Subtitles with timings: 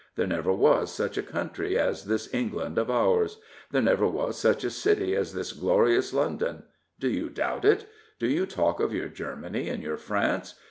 [0.15, 3.37] There never was such a country as this England of ours.
[3.69, 6.63] There never was such a city as this glorious London.
[6.99, 7.85] Do you doubt it?
[8.17, 10.55] Do you talk of your Germany and your France?